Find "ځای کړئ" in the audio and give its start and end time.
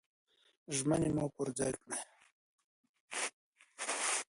1.57-1.99